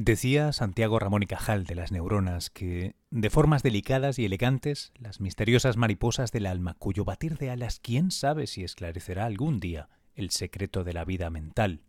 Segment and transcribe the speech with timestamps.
[0.00, 5.20] Decía Santiago Ramón y Cajal de las neuronas que, de formas delicadas y elegantes, las
[5.20, 10.30] misteriosas mariposas del alma, cuyo batir de alas quién sabe si esclarecerá algún día el
[10.30, 11.82] secreto de la vida mental.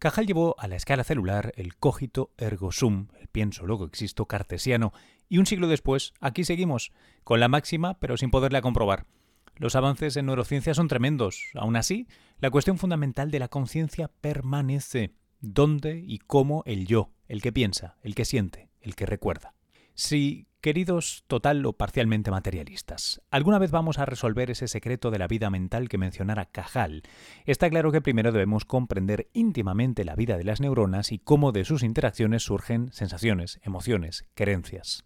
[0.00, 4.92] Cajal llevó a la escala celular el cogito ergo sum, el pienso luego existo cartesiano,
[5.28, 6.90] y un siglo después, aquí seguimos,
[7.22, 9.06] con la máxima pero sin poderla comprobar.
[9.54, 11.44] Los avances en neurociencia son tremendos.
[11.54, 12.08] Aún así,
[12.40, 15.14] la cuestión fundamental de la conciencia permanece.
[15.48, 19.54] ¿Dónde y cómo el yo, el que piensa, el que siente, el que recuerda.
[19.94, 25.28] Si, queridos total o parcialmente materialistas, alguna vez vamos a resolver ese secreto de la
[25.28, 27.04] vida mental que mencionara Cajal,
[27.44, 31.64] está claro que primero debemos comprender íntimamente la vida de las neuronas y cómo de
[31.64, 35.04] sus interacciones surgen sensaciones, emociones, creencias.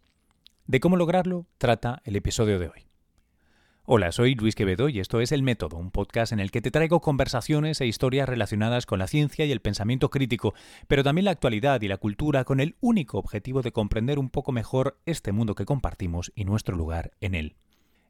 [0.64, 2.89] De cómo lograrlo trata el episodio de hoy.
[3.92, 6.70] Hola, soy Luis Quevedo y esto es El Método, un podcast en el que te
[6.70, 10.54] traigo conversaciones e historias relacionadas con la ciencia y el pensamiento crítico,
[10.86, 14.52] pero también la actualidad y la cultura con el único objetivo de comprender un poco
[14.52, 17.56] mejor este mundo que compartimos y nuestro lugar en él.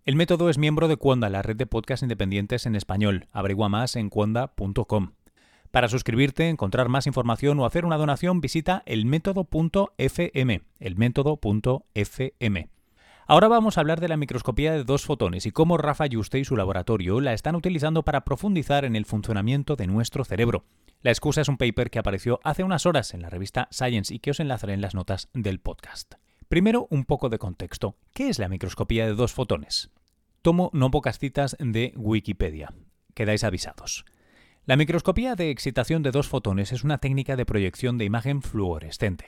[0.04, 3.26] El Método es miembro de Cuonda, la red de podcasts independientes en español.
[3.32, 5.12] Averigua más en cuonda.com.
[5.70, 12.68] Para suscribirte, encontrar más información o hacer una donación, visita elmétodo.fm, elmétodo.fm.
[13.30, 16.44] Ahora vamos a hablar de la microscopía de dos fotones y cómo Rafa Yuste y
[16.44, 20.64] su laboratorio la están utilizando para profundizar en el funcionamiento de nuestro cerebro.
[21.00, 24.18] La excusa es un paper que apareció hace unas horas en la revista Science y
[24.18, 26.14] que os enlazaré en las notas del podcast.
[26.48, 27.94] Primero, un poco de contexto.
[28.14, 29.92] ¿Qué es la microscopía de dos fotones?
[30.42, 32.74] Tomo no pocas citas de Wikipedia.
[33.14, 34.06] Quedáis avisados.
[34.66, 39.26] La microscopía de excitación de dos fotones es una técnica de proyección de imagen fluorescente.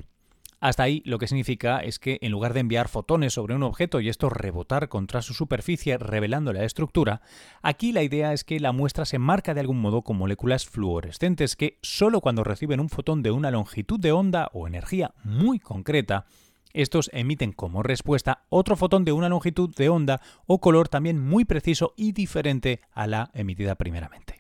[0.63, 3.99] Hasta ahí lo que significa es que en lugar de enviar fotones sobre un objeto
[3.99, 7.21] y esto rebotar contra su superficie revelando la estructura,
[7.63, 11.57] aquí la idea es que la muestra se marca de algún modo con moléculas fluorescentes
[11.57, 16.27] que solo cuando reciben un fotón de una longitud de onda o energía muy concreta,
[16.73, 21.45] estos emiten como respuesta otro fotón de una longitud de onda o color también muy
[21.45, 24.32] preciso y diferente a la emitida primeramente.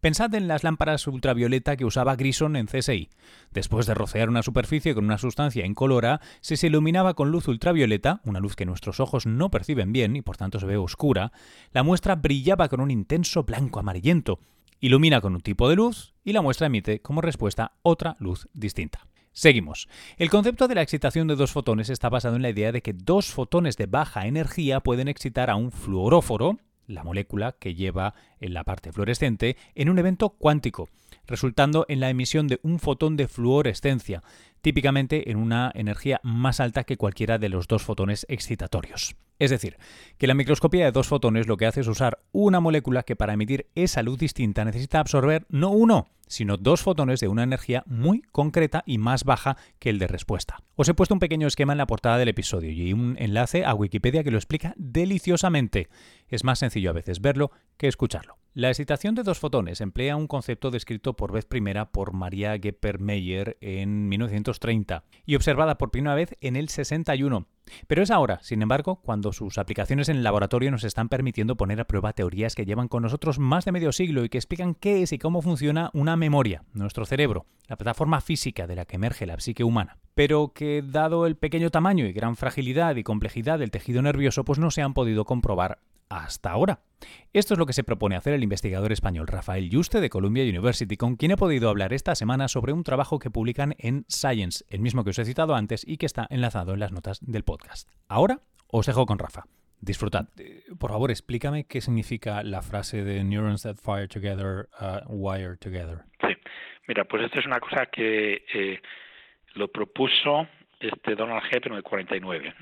[0.00, 3.10] Pensad en las lámparas ultravioleta que usaba Grison en CSI.
[3.50, 8.20] Después de rociar una superficie con una sustancia incolora, si se iluminaba con luz ultravioleta,
[8.24, 11.32] una luz que nuestros ojos no perciben bien y por tanto se ve oscura,
[11.72, 14.38] la muestra brillaba con un intenso blanco amarillento.
[14.78, 19.00] Ilumina con un tipo de luz y la muestra emite como respuesta otra luz distinta.
[19.32, 19.88] Seguimos.
[20.16, 22.92] El concepto de la excitación de dos fotones está basado en la idea de que
[22.92, 28.54] dos fotones de baja energía pueden excitar a un fluoróforo, la molécula que lleva en
[28.54, 30.88] la parte fluorescente, en un evento cuántico,
[31.26, 34.24] resultando en la emisión de un fotón de fluorescencia,
[34.60, 39.14] típicamente en una energía más alta que cualquiera de los dos fotones excitatorios.
[39.38, 39.76] Es decir,
[40.16, 43.34] que la microscopía de dos fotones lo que hace es usar una molécula que para
[43.34, 48.22] emitir esa luz distinta necesita absorber no uno, sino dos fotones de una energía muy
[48.32, 50.62] concreta y más baja que el de respuesta.
[50.74, 53.74] Os he puesto un pequeño esquema en la portada del episodio y un enlace a
[53.74, 55.88] Wikipedia que lo explica deliciosamente.
[56.28, 58.37] Es más sencillo a veces verlo que escucharlo.
[58.58, 63.56] La excitación de dos fotones emplea un concepto descrito por vez primera por Maria Gepper-Meyer
[63.60, 67.46] en 1930 y observada por primera vez en el 61.
[67.86, 71.80] Pero es ahora, sin embargo, cuando sus aplicaciones en el laboratorio nos están permitiendo poner
[71.80, 75.02] a prueba teorías que llevan con nosotros más de medio siglo y que explican qué
[75.02, 79.24] es y cómo funciona una memoria, nuestro cerebro, la plataforma física de la que emerge
[79.24, 83.70] la psique humana, pero que dado el pequeño tamaño y gran fragilidad y complejidad del
[83.70, 86.80] tejido nervioso, pues no se han podido comprobar hasta ahora.
[87.32, 90.96] Esto es lo que se propone hacer el investigador español Rafael Yuste de Columbia University,
[90.96, 94.80] con quien he podido hablar esta semana sobre un trabajo que publican en Science, el
[94.80, 97.88] mismo que os he citado antes y que está enlazado en las notas del podcast.
[98.08, 99.44] Ahora os dejo con Rafa.
[99.80, 100.26] Disfrutad.
[100.38, 105.56] Eh, por favor, explícame qué significa la frase de Neurons that fire together, uh, wire
[105.56, 106.00] together.
[106.20, 106.34] Sí,
[106.88, 108.80] mira, pues esto es una cosa que eh,
[109.54, 110.48] lo propuso
[110.80, 112.54] este Donald Hebb en el 49.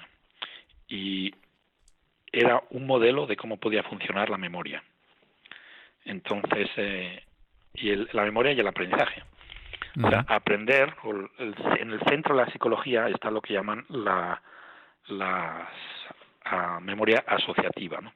[0.89, 1.33] Y
[2.37, 4.83] era un modelo de cómo podía funcionar la memoria.
[6.05, 7.23] Entonces, eh,
[7.75, 9.23] y la memoria y el aprendizaje.
[10.03, 10.95] O sea, aprender,
[11.79, 14.43] en el centro de la psicología está lo que llaman la,
[15.07, 15.71] la
[16.83, 18.13] memoria asociativa, ¿no?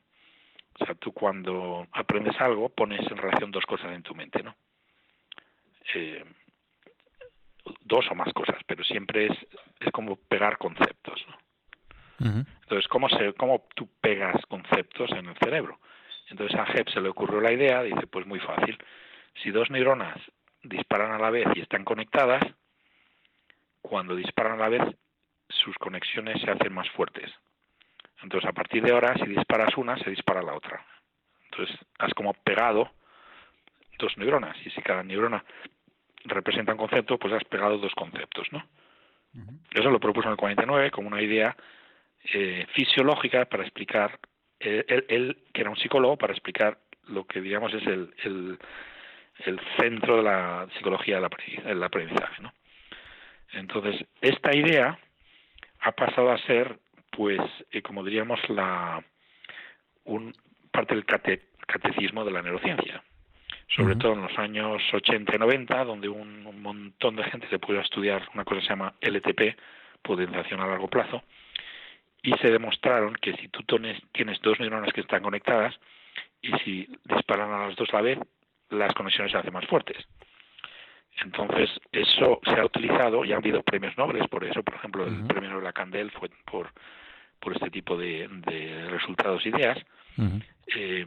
[0.78, 4.54] O sea, tú cuando aprendes algo pones en relación dos cosas en tu mente, ¿no?
[5.94, 6.24] Eh,
[7.80, 9.38] dos o más cosas, pero siempre es,
[9.80, 11.36] es como pegar conceptos, ¿no?
[12.20, 15.80] Entonces, ¿cómo, se, ¿cómo tú pegas conceptos en el cerebro?
[16.28, 18.78] Entonces a Hebb se le ocurrió la idea, dice, pues muy fácil.
[19.42, 20.18] Si dos neuronas
[20.62, 22.42] disparan a la vez y están conectadas,
[23.80, 24.82] cuando disparan a la vez,
[25.48, 27.30] sus conexiones se hacen más fuertes.
[28.22, 30.84] Entonces, a partir de ahora, si disparas una, se dispara la otra.
[31.50, 32.90] Entonces, has como pegado
[33.98, 34.56] dos neuronas.
[34.64, 35.42] Y si cada neurona
[36.24, 38.62] representa un concepto, pues has pegado dos conceptos, ¿no?
[39.72, 41.56] Eso lo propuso en el 49 como una idea
[42.24, 44.18] eh, fisiológica para explicar,
[44.60, 46.78] eh, él, que era un psicólogo, para explicar
[47.08, 48.58] lo que digamos es el, el,
[49.46, 52.42] el centro de la psicología del aprendizaje.
[52.42, 52.52] ¿no?
[53.52, 54.98] Entonces, esta idea
[55.80, 56.78] ha pasado a ser,
[57.10, 57.40] pues,
[57.70, 59.02] eh, como diríamos, la
[60.04, 60.32] un,
[60.70, 63.02] parte del catecismo de la neurociencia.
[63.68, 67.60] Sobre todo en los años 80 y 90, donde un, un montón de gente se
[67.60, 69.56] pudo estudiar una cosa que se llama LTP,
[70.02, 71.22] potenciación a largo plazo,
[72.22, 73.62] y se demostraron que si tú
[74.12, 75.74] tienes dos neuronas que están conectadas
[76.42, 78.18] y si disparan a las dos a la vez,
[78.70, 79.96] las conexiones se hacen más fuertes.
[81.22, 84.62] Entonces, eso se ha utilizado y ha habido premios Nobel por eso.
[84.62, 86.72] Por ejemplo, el premio Nobel a Candel fue por,
[87.40, 89.78] por este tipo de, de resultados e ideas.
[90.76, 91.06] eh,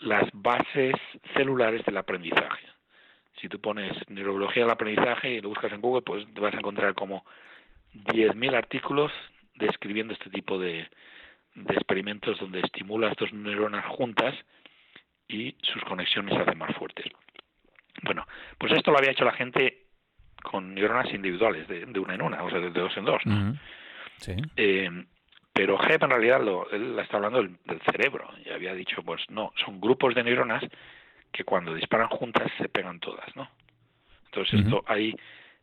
[0.00, 0.94] las bases
[1.36, 2.66] celulares del aprendizaje.
[3.40, 6.58] Si tú pones neurobiología del aprendizaje y lo buscas en Google, pues te vas a
[6.58, 7.24] encontrar como
[7.94, 9.12] 10.000 artículos
[9.66, 10.88] describiendo este tipo de,
[11.54, 14.34] de experimentos donde estimulas dos neuronas juntas
[15.28, 17.06] y sus conexiones se hacen más fuertes.
[18.02, 18.26] Bueno,
[18.58, 19.86] pues esto lo había hecho la gente
[20.42, 23.24] con neuronas individuales, de, de una en una, o sea, de dos en dos.
[23.24, 23.56] ¿no?
[24.18, 24.34] Sí.
[24.56, 24.90] Eh,
[25.52, 29.22] pero Hebb en realidad lo, él está hablando del, del, cerebro y había dicho, pues
[29.28, 30.64] no, son grupos de neuronas
[31.30, 33.48] que cuando disparan juntas se pegan todas, ¿no?
[34.26, 35.14] Entonces esto ahí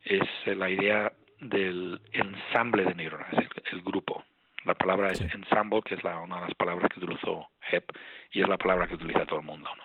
[0.03, 4.23] es la idea del ensamble de neuronas, el, el grupo.
[4.65, 5.23] La palabra sí.
[5.23, 7.85] es ensemble, que es la, una de las palabras que utilizó Hebb
[8.31, 9.83] y es la palabra que utiliza todo el mundo, ¿no?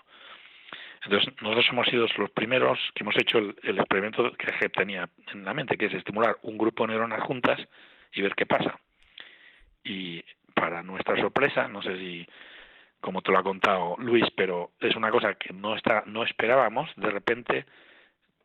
[1.04, 5.08] Entonces, nosotros hemos sido los primeros que hemos hecho el, el experimento que Hebb tenía
[5.32, 7.60] en la mente, que es estimular un grupo de neuronas juntas
[8.12, 8.78] y ver qué pasa.
[9.84, 10.24] Y
[10.54, 12.26] para nuestra sorpresa, no sé si
[13.04, 16.90] como te lo ha contado Luis, pero es una cosa que no está, no esperábamos.
[16.96, 17.66] De repente,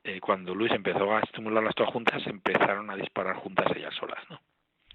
[0.09, 4.39] eh, cuando Luis empezó a estimularlas todas juntas, empezaron a disparar juntas ellas solas, ¿no?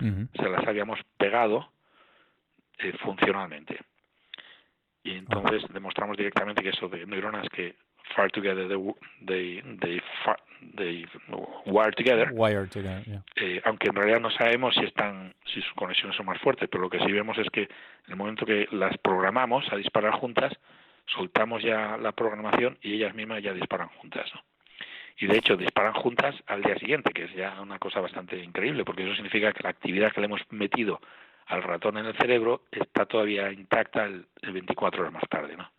[0.01, 0.29] Uh -huh.
[0.43, 1.71] Se las habíamos pegado
[2.79, 3.79] eh, funcionalmente.
[5.05, 5.73] Y entonces uh -huh.
[5.73, 7.77] demostramos directamente que eso de neuronas que
[8.17, 8.77] fire together, they,
[9.25, 10.03] they, they,
[10.77, 11.07] they
[11.67, 13.23] wire together, wire together yeah.
[13.37, 16.83] eh, aunque en realidad no sabemos si están si sus conexiones son más fuertes, pero
[16.83, 20.53] lo que sí vemos es que en el momento que las programamos a disparar juntas,
[21.07, 24.31] soltamos ya la programación y ellas mismas ya disparan juntas.
[24.35, 24.41] ¿no?
[25.17, 28.85] Y de hecho disparan juntas al día siguiente, que es ya una cosa bastante increíble,
[28.85, 31.01] porque eso significa que la actividad que le hemos metido
[31.47, 35.71] al ratón en el cerebro está todavía intacta el, el 24 horas más tarde, ¿no?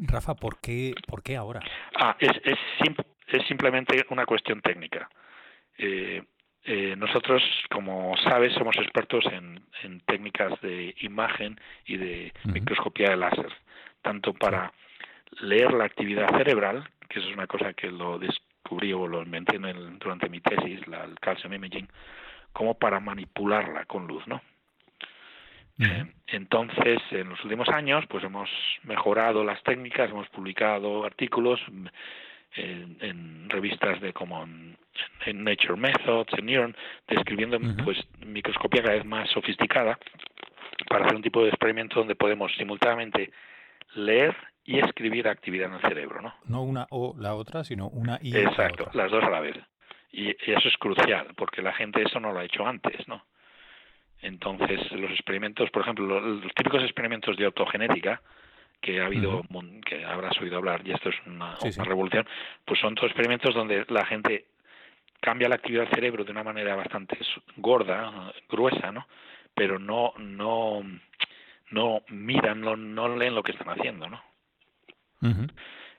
[0.00, 1.60] Rafa, ¿por qué, ¿por qué ahora?
[1.96, 2.94] Ah, es, es, sim
[3.28, 5.08] es simplemente una cuestión técnica.
[5.78, 6.22] Eh,
[6.64, 12.52] eh, nosotros, como sabes, somos expertos en, en técnicas de imagen y de uh -huh.
[12.52, 13.52] microscopía de láser,
[14.02, 14.72] tanto para
[15.40, 19.56] leer la actividad cerebral, que eso es una cosa que lo descubrí o lo inventé
[19.56, 21.88] en el, durante mi tesis, la, el calcium imaging,
[22.52, 24.42] como para manipularla con luz, ¿no?
[25.78, 28.48] Eh, entonces, en los últimos años, pues hemos
[28.84, 31.60] mejorado las técnicas, hemos publicado artículos
[32.54, 34.76] en, en revistas de como en,
[35.26, 36.76] en, Nature Methods, en Neuron,
[37.08, 37.84] describiendo uh -huh.
[37.84, 39.98] pues microscopía cada vez más sofisticada
[40.88, 43.32] para hacer un tipo de experimento donde podemos simultáneamente
[43.94, 46.34] leer y escribir actividad en el cerebro, ¿no?
[46.46, 49.02] No una o la otra, sino una y Exacto, la otra.
[49.02, 49.56] las dos a la vez.
[50.10, 53.24] Y, y eso es crucial, porque la gente eso no lo ha hecho antes, ¿no?
[54.22, 58.22] Entonces, los experimentos, por ejemplo, los, típicos experimentos de autogenética,
[58.80, 59.84] que ha habido, uh -huh.
[59.84, 61.82] que habrás oído hablar, y esto es una, sí, una sí.
[61.82, 62.26] revolución,
[62.64, 64.46] pues son todos experimentos donde la gente
[65.20, 67.18] cambia la actividad del cerebro de una manera bastante
[67.56, 69.06] gorda, gruesa, ¿no?
[69.54, 70.82] Pero no, no,
[71.70, 74.22] no miran, no, no leen lo que están haciendo, ¿no?
[75.24, 75.50] Uh -huh.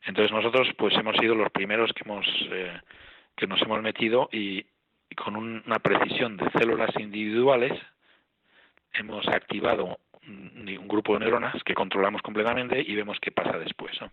[0.05, 2.79] Entonces nosotros, pues hemos sido los primeros que hemos, eh,
[3.35, 4.65] que nos hemos metido y,
[5.09, 7.73] y con un, una precisión de células individuales
[8.93, 13.99] hemos activado un, un, grupo de neuronas que controlamos completamente y vemos qué pasa después.
[13.99, 14.07] ¿no?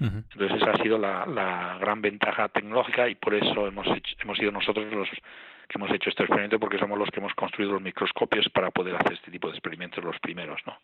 [0.00, 0.24] Uh -huh.
[0.32, 4.36] Entonces esa ha sido la, la, gran ventaja tecnológica y por eso hemos, hecho, hemos
[4.38, 7.82] sido nosotros los que hemos hecho este experimento porque somos los que hemos construido los
[7.82, 10.78] microscopios para poder hacer este tipo de experimentos los primeros, ¿no?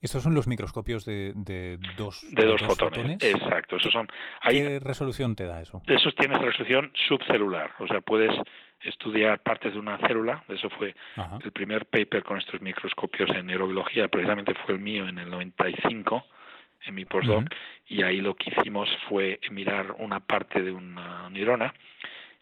[0.00, 3.14] Estos son los microscopios de, de dos, de dos, dos fotones.
[3.14, 3.22] fotones.
[3.22, 4.08] Exacto, esos son.
[4.48, 5.82] ¿Qué resolución te da eso?
[5.86, 8.34] Eso tienes resolución subcelular, o sea, puedes
[8.80, 10.44] estudiar partes de una célula.
[10.48, 11.38] Eso fue Ajá.
[11.44, 16.24] el primer paper con estos microscopios en neurobiología, precisamente fue el mío en el 95
[16.86, 17.56] en mi postdoc, uh -huh.
[17.86, 21.74] y ahí lo que hicimos fue mirar una parte de una neurona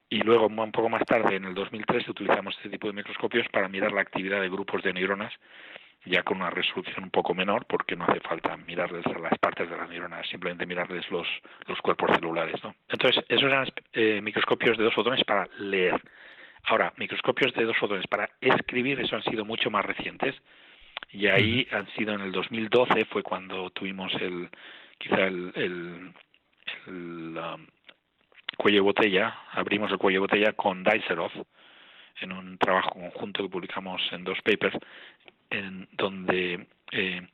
[0.08, 3.68] y luego un poco más tarde, en el 2003, utilizamos este tipo de microscopios para
[3.68, 5.32] mirar la actividad de grupos de neuronas
[6.06, 9.76] ya con una resolución un poco menor, porque no hace falta mirarles las partes de
[9.76, 11.26] las neuronas, simplemente mirarles los,
[11.66, 12.62] los cuerpos celulares.
[12.62, 12.74] ¿no?
[12.88, 16.00] Entonces, esos eran eh, microscopios de dos fotones para leer.
[16.64, 20.34] Ahora, microscopios de dos fotones para escribir, eso han sido mucho más recientes.
[21.10, 24.48] Y ahí han sido en el 2012, fue cuando tuvimos el,
[24.98, 27.66] quizá el, el, um,
[28.56, 31.30] cuello de botella, abrimos el cuello de botella con Dicerov
[32.20, 34.76] en un trabajo conjunto que publicamos en dos papers,
[35.50, 37.28] en donde eh,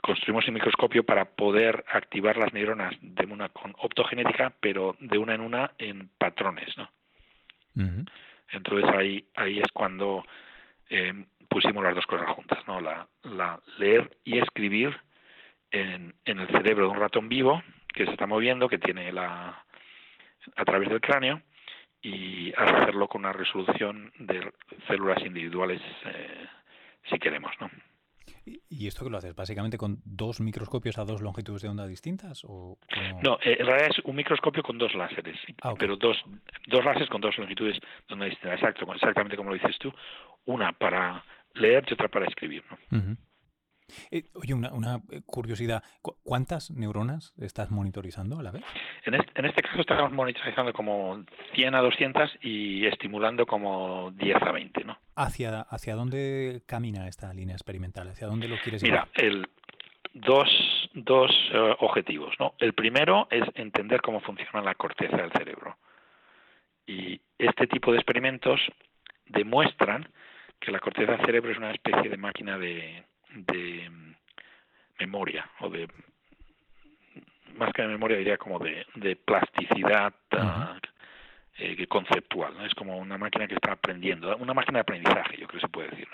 [0.00, 5.34] construimos el microscopio para poder activar las neuronas de una con optogenética, pero de una
[5.34, 6.90] en una en patrones, ¿no?
[8.50, 10.24] Entonces ahí ahí es cuando
[10.90, 11.12] eh,
[11.48, 12.80] pusimos las dos cosas juntas, ¿no?
[12.80, 14.98] La, la leer y escribir
[15.70, 19.64] en, en el cerebro de un ratón vivo que se está moviendo, que tiene la
[20.56, 21.42] a través del cráneo
[22.02, 24.52] y hacerlo con una resolución de
[24.86, 26.46] células individuales eh,
[27.10, 27.70] si queremos, ¿no?
[28.68, 29.34] ¿Y esto que lo haces?
[29.34, 32.44] ¿Básicamente con dos microscopios a dos longitudes de onda distintas?
[32.44, 32.78] O
[33.22, 36.16] No, eh, en realidad es un microscopio con dos láseres, ah, pero dos,
[36.66, 37.78] dos láseres con dos longitudes
[38.08, 38.54] de onda distintas.
[38.58, 39.92] Exacto, exactamente como lo dices tú.
[40.46, 41.24] Una para
[41.54, 42.64] leer y otra para escribir.
[42.70, 43.16] ¿no?
[44.10, 45.82] Eh, oye, una, una, eh, curiosidad,
[46.22, 48.62] ¿cuántas neuronas estás monitorizando a la vez?
[49.04, 54.36] En este, en este caso estamos monitorizando como 100 a 200 y estimulando como 10
[54.42, 54.98] a 20, ¿no?
[55.16, 58.08] ¿Hacia, hacia dónde camina esta línea experimental?
[58.08, 59.46] ¿Hacia dónde lo quieres Mira, el,
[60.14, 60.48] dos,
[60.94, 62.54] dos eh, objetivos, ¿no?
[62.58, 65.76] El primero es entender cómo funciona la corteza del cerebro.
[66.86, 68.60] Y este tipo de experimentos
[69.26, 70.08] demuestran
[70.58, 73.04] que la corteza del cerebro es una especie de máquina de,
[73.34, 73.90] de
[74.98, 75.88] memoria o de
[77.54, 80.14] más que de memoria diría como de, de plasticidad
[81.58, 82.64] eh, conceptual ¿no?
[82.64, 85.72] es como una máquina que está aprendiendo una máquina de aprendizaje yo creo que se
[85.72, 86.08] puede decir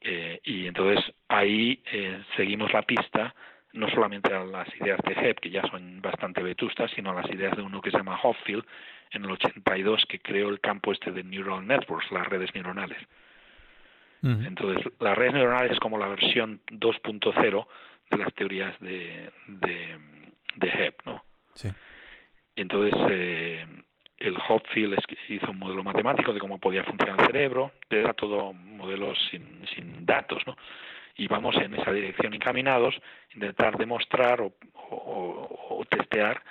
[0.00, 3.34] eh, y entonces ahí eh, seguimos la pista
[3.72, 7.30] no solamente a las ideas de Hebb, que ya son bastante vetustas, sino a las
[7.30, 8.64] ideas de uno que se llama Hopfield
[9.12, 12.98] en el 82, que creó el campo este de neural networks, las redes neuronales.
[14.22, 17.66] Entonces, las redes neuronales es como la versión 2.0
[18.10, 19.98] de las teorías de, de,
[20.56, 21.24] de Hebb, ¿no?
[21.54, 21.68] Sí.
[22.54, 23.66] Entonces, eh,
[24.18, 24.96] el Hopfield
[25.28, 30.06] hizo un modelo matemático de cómo podía funcionar el cerebro, era todo modelos sin, sin
[30.06, 30.56] datos, ¿no?
[31.16, 32.94] Y vamos en esa dirección encaminados,
[33.34, 34.54] intentar demostrar o,
[34.90, 36.42] o, o testear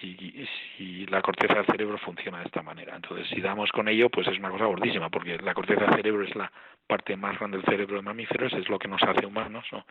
[0.00, 0.46] si,
[0.76, 2.94] si la corteza del cerebro funciona de esta manera.
[2.94, 6.24] Entonces, si damos con ello, pues es una cosa gordísima, porque la corteza del cerebro
[6.24, 6.50] es la
[6.86, 9.84] parte más grande del cerebro de mamíferos, es lo que nos hace humanos, ¿no?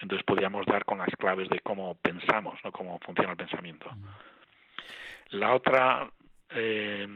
[0.00, 2.72] Entonces podríamos dar con las claves de cómo pensamos, ¿no?
[2.72, 3.90] Cómo funciona el pensamiento.
[5.30, 6.10] La otra
[6.50, 7.06] eh,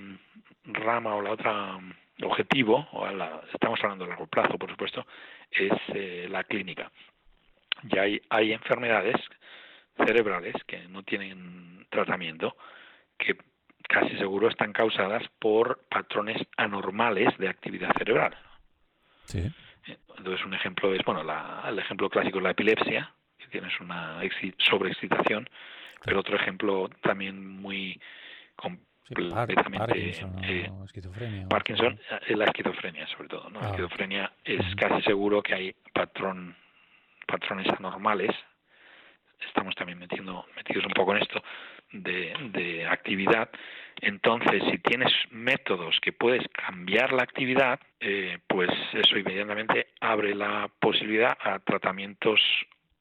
[0.65, 1.79] rama o la otra
[2.23, 5.07] objetivo, o la, estamos hablando de largo plazo, por supuesto,
[5.51, 6.91] es eh, la clínica.
[7.85, 9.17] Ya hay, hay enfermedades
[10.05, 12.57] cerebrales que no tienen tratamiento,
[13.17, 13.37] que
[13.89, 18.37] casi seguro están causadas por patrones anormales de actividad cerebral.
[19.25, 19.51] Sí.
[20.17, 24.21] Entonces un ejemplo es, bueno, la, el ejemplo clásico es la epilepsia, que tienes una
[24.59, 25.49] sobreexcitación,
[26.05, 28.01] pero otro ejemplo también muy
[28.57, 33.61] completamente Parkinson, eh, esquizofrenia, Parkinson eh, la esquizofrenia sobre todo, ¿no?
[33.61, 33.71] La ah.
[33.71, 36.55] esquizofrenia es casi seguro que hay patrón
[37.27, 38.31] patrones anormales
[39.47, 41.43] estamos también metiendo, metidos un poco en esto
[41.93, 43.49] de, de actividad.
[44.01, 50.71] Entonces, si tienes métodos que puedes cambiar la actividad, eh, pues eso inmediatamente abre la
[50.81, 52.41] posibilidad a tratamientos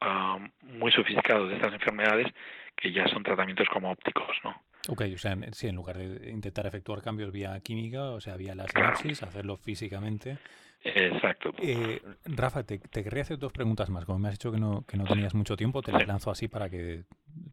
[0.01, 2.27] ah, muy sofisticados de estas enfermedades
[2.75, 4.61] que ya son tratamientos como ópticos, ¿no?
[4.89, 8.55] Ok, o sea, sí, en lugar de intentar efectuar cambios vía química, o sea, vía
[8.55, 10.37] la sinapsis, hacerlo físicamente,
[10.81, 11.51] Exacto.
[11.59, 14.05] Eh, Rafa, te, querría hacer dos preguntas más.
[14.05, 16.47] Como me has dicho que no, que no tenías mucho tiempo, te las lanzo así
[16.47, 17.05] para que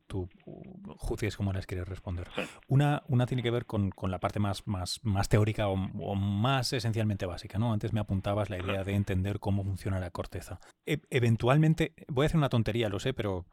[0.07, 0.29] tú
[0.97, 2.29] juzgues cómo las quieres responder.
[2.69, 7.27] Una, una tiene que ver con, la parte más, más, más teórica o, más esencialmente
[7.27, 7.59] básica.
[7.59, 7.73] ¿no?
[7.73, 10.61] Antes me apuntabas la idea de entender cómo funciona la corteza.
[10.87, 13.47] E, eventualmente, voy a hacer una tontería, lo sé, pero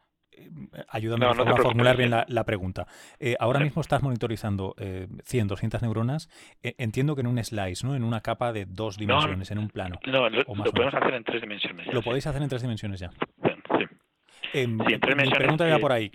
[0.90, 2.88] ayúdame a formular bien la, pregunta.
[3.20, 6.30] Eh, ahora mismo estás monitorizando eh, 100, 200 neuronas.
[6.64, 7.96] Eh, entiendo que en un slice, ¿no?
[7.96, 10.00] En una capa de dos dimensiones, en un plano.
[10.06, 11.94] No, lo, podemos hacer en tres dimensiones.
[11.94, 13.10] lo podéis hacer en tres dimensiones ya.
[13.10, 13.86] Sí.
[14.54, 15.30] Em, sí en tres dimensiones.
[15.30, 16.12] Mi pregunta ya por ahí.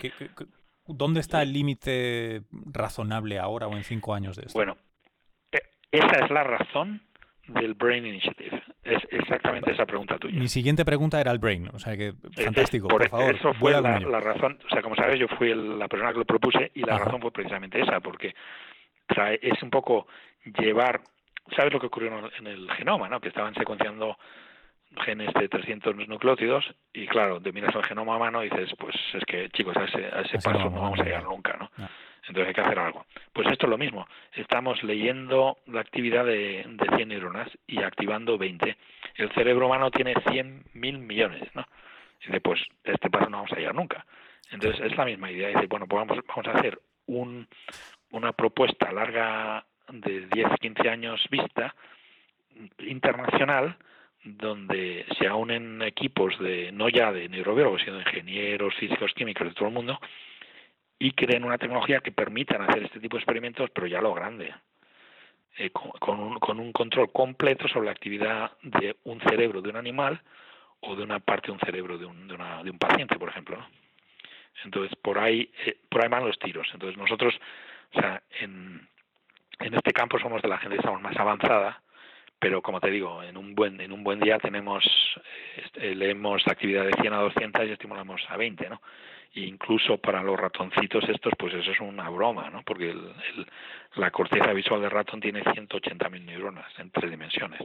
[0.87, 4.57] ¿Dónde está el límite razonable ahora o en cinco años de esto?
[4.57, 4.77] Bueno,
[5.51, 7.01] eh, esa es la razón
[7.47, 8.61] del Brain Initiative.
[8.87, 10.39] Es exactamente esa pregunta tuya.
[10.39, 13.35] Mi siguiente pregunta era el Brain, o sea que fantástico, por, favor.
[13.35, 16.71] Eso fue la, razón, o sea, como sabes, yo fui la persona que lo propuse
[16.73, 18.33] y la razón fue precisamente esa, porque
[19.05, 20.07] trae, es un poco
[20.57, 21.01] llevar,
[21.55, 23.19] ¿sabes lo que ocurrió en el genoma, no?
[23.19, 24.17] Que estaban secuenciando
[25.03, 28.95] genes de 300 nucleótidos y claro, te miras el genoma a mano y dices, pues
[29.13, 31.69] es que chicos, a ese, a ese paso no, vamos a llegar nunca, ¿no?
[32.27, 33.05] Entonces hay que hacer algo.
[33.37, 34.07] Pues esto es lo mismo.
[34.33, 38.75] Estamos leyendo la actividad de, de 100 neuronas y activando 20.
[39.13, 41.63] El cerebro humano tiene 100 mil millones, ¿no?
[42.19, 44.07] Y dice, pues este paso no vamos a llegar nunca.
[44.49, 45.49] Entonces es la misma idea.
[45.49, 47.47] Dice, bueno, pues vamos, vamos a hacer un,
[48.09, 51.75] una propuesta larga de 10, 15 años vista
[52.79, 53.77] internacional
[54.23, 59.53] donde se unen equipos de no ya de neurobiólogos sino de ingenieros físicos químicos de
[59.53, 59.99] todo el mundo
[60.99, 64.53] y creen una tecnología que permitan hacer este tipo de experimentos pero ya lo grande.
[65.57, 69.77] Eh, con, un, con un control completo sobre la actividad de un cerebro de un
[69.77, 70.21] animal
[70.81, 73.29] o de una parte de un cerebro de un, de, una, de un paciente por
[73.29, 73.65] ejemplo
[74.63, 76.67] entonces por ahí eh, por ahí van los tiros.
[76.73, 77.39] Entonces nosotros
[77.93, 78.87] o sea en
[79.59, 81.81] en este campo somos de la gente que estamos más avanzada
[82.39, 84.83] pero como te digo, en un buen en un buen día tenemos
[85.55, 88.81] este, leemos actividad de 100 a 200 y estimulamos a 20, ¿no?
[89.33, 92.63] E incluso para los ratoncitos estos, pues eso es una broma, ¿no?
[92.63, 93.13] Porque el,
[93.95, 97.61] la corteza visual del ratón tiene 180.000 neuronas en tres dimensiones.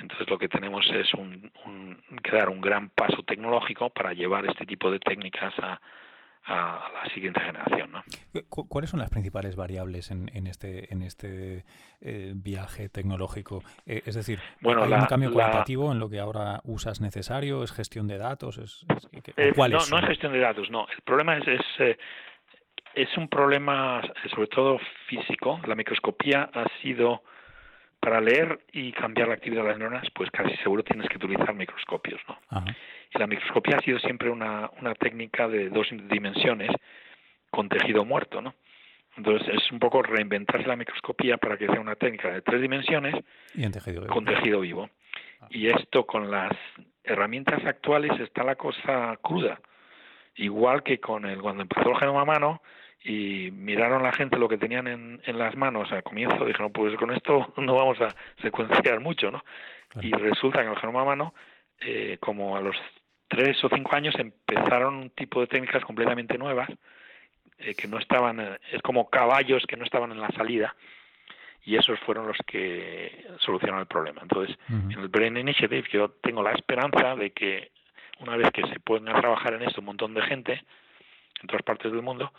[0.00, 4.46] Entonces lo que tenemos es un, un, que dar un gran paso tecnológico para llevar
[4.46, 5.80] este tipo de técnicas a,
[6.44, 7.92] a la siguiente generación.
[7.92, 8.02] ¿no?
[8.48, 11.64] ¿Cuáles son las principales variables en, en este, en este
[12.00, 13.62] eh, viaje tecnológico?
[13.86, 17.62] Eh, es decir, bueno, ¿hay un cambio cualitativo en lo que ahora usas necesario?
[17.62, 18.58] ¿Es gestión de datos?
[18.58, 18.84] ¿Es,
[19.36, 20.86] es, no, no es gestión de datos, no.
[20.88, 21.98] El problema es, es, eh,
[22.94, 24.02] es un problema
[24.34, 25.60] sobre todo físico.
[25.66, 27.22] La microscopía ha sido
[28.02, 31.54] para leer y cambiar la actividad de las neuronas, pues casi seguro tienes que utilizar
[31.54, 32.36] microscopios, ¿no?
[33.14, 36.72] Y la microscopía ha sido siempre una, una técnica de dos dimensiones
[37.48, 38.56] con tejido muerto, ¿no?
[39.16, 43.14] Entonces es un poco reinventarse la microscopía para que sea una técnica de tres dimensiones
[43.54, 44.90] y tejido con tejido vivo.
[45.40, 45.46] Ah.
[45.50, 46.52] Y esto con las
[47.04, 49.60] herramientas actuales está la cosa cruda.
[50.34, 52.62] Igual que con el cuando empezó el genoma humano,
[53.04, 56.96] y miraron la gente lo que tenían en, en las manos al comienzo, dijeron, pues
[56.96, 59.44] con esto no vamos a secuenciar mucho, ¿no?
[60.00, 61.34] Y resulta que el genoma humano,
[61.80, 62.76] eh, como a los
[63.28, 66.70] tres o cinco años empezaron un tipo de técnicas completamente nuevas,
[67.58, 70.74] eh, que no estaban, eh, es como caballos que no estaban en la salida,
[71.64, 74.22] y esos fueron los que solucionaron el problema.
[74.22, 77.70] Entonces, en el Brain Initiative yo tengo la esperanza de que
[78.18, 80.64] una vez que se puedan trabajar en esto un montón de gente
[81.40, 82.32] en todas partes del mundo,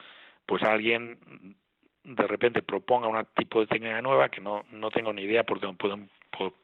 [0.46, 1.58] pues alguien
[2.04, 5.60] de repente proponga un tipo de técnica nueva que no, no tengo ni idea por
[5.60, 6.10] dónde pueden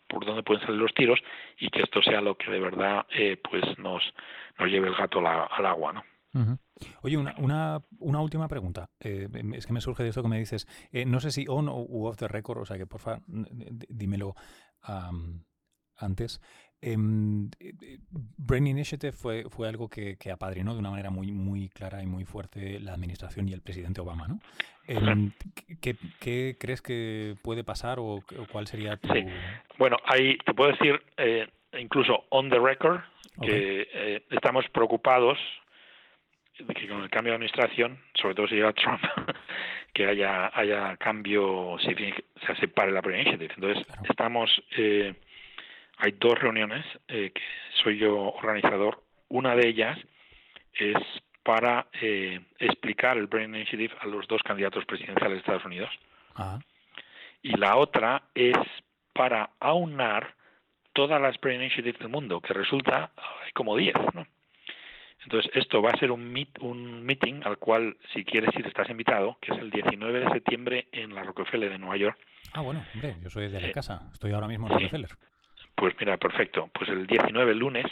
[0.08, 1.20] por, dónde pueden salir los tiros
[1.60, 4.02] y que esto sea lo que de verdad eh, pues nos,
[4.58, 6.04] nos lleve el gato al agua, ¿no?
[7.02, 8.90] Oye, una, una, una, última pregunta.
[9.00, 10.68] Eh, es que me surge de esto que me dices.
[10.92, 13.24] Eh, no sé si on o off the record, o sea que por favor
[13.90, 14.36] dímelo
[15.96, 16.40] antes.
[16.82, 17.98] Em, eh, eh,
[18.38, 22.06] Brain Initiative fue, fue algo que, que, apadrinó de una manera muy, muy clara y
[22.06, 24.40] muy fuerte la administración y el presidente Obama, ¿no?
[24.88, 25.32] Em,
[25.82, 29.14] ¿qué, ¿qué, crees que puede pasar o, cuál sería tu...?
[29.14, 29.26] Sí.
[29.78, 33.02] Bueno, ahí te puedo decir, eh, incluso on the record,
[33.42, 35.38] que estamos preocupados
[36.60, 39.02] de que con el cambio de administración, sobre todo si llega Trump,
[39.94, 43.54] que haya haya cambio, si se separe la Brain Initiative.
[43.56, 44.50] Entonces, estamos...
[44.78, 45.14] Eh,
[46.00, 47.42] hay dos reuniones eh, que
[47.84, 49.04] soy yo organizador.
[49.28, 50.00] Una de ellas
[50.74, 50.98] es
[51.44, 55.90] para eh, explicar el Brain Initiative a los dos candidatos presidenciales de Estados Unidos.
[57.42, 58.58] Y la otra es
[59.14, 60.36] para aunar
[60.94, 63.12] todas las Brain Initiatives del mundo, que resulta
[63.44, 64.26] hay como 10, ¿no?
[65.24, 68.90] Entonces, esto va a ser un, meet, un meeting al cual, si quieres ir, estás
[68.90, 72.18] invitado, que es el 19 de septiembre en la Rockefeller de Nueva York.
[72.54, 75.10] Ah, bueno, hombre, yo soy de la eh, casa, estoy ahora mismo en Rockefeller.
[75.80, 76.70] Pues mira, perfecto.
[76.74, 77.86] Pues el 19, el lunes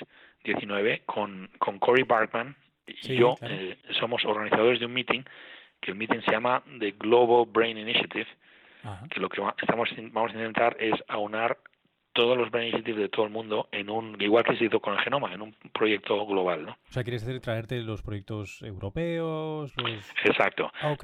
[0.43, 5.23] 19, con, con Cory Barkman y yo eh, somos organizadores de un meeting,
[5.81, 8.27] que el meeting se llama The Global Brain Initiative,
[9.09, 11.57] que lo que estamos vamos a intentar es aunar
[12.13, 14.95] todos los brain initiatives de todo el mundo en un igual que se hizo con
[14.95, 16.71] el genoma en un proyecto global ¿no?
[16.71, 19.71] o sea quieres traerte los proyectos europeos
[20.25, 20.95] exacto ah,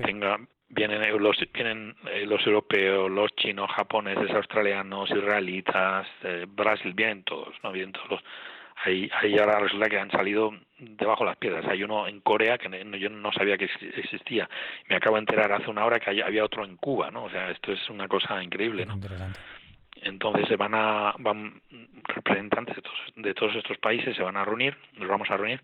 [0.73, 7.55] vienen los vienen eh, los europeos, los chinos, japoneses, australianos, israelitas, eh, Brasil, vienen todos,
[7.63, 8.21] no vienen todos.
[8.85, 11.65] Ahí, ahí ahora resulta que han salido debajo de las piedras.
[11.67, 14.49] Hay uno en Corea que yo no sabía que existía.
[14.89, 17.25] Me acabo de enterar hace una hora que había otro en Cuba, ¿no?
[17.25, 18.99] O sea, esto es una cosa increíble, ¿no?
[20.01, 21.61] Entonces se van a van
[22.03, 25.61] representantes de todos, de todos estos países se van a reunir, nos vamos a reunir.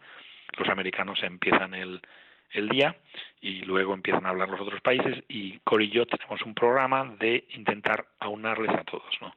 [0.58, 2.00] Los americanos empiezan el
[2.54, 2.96] el día
[3.42, 7.16] y luego empiezan a hablar los otros países y Cori y yo tenemos un programa
[7.20, 9.34] de intentar aunarles a todos, ¿no?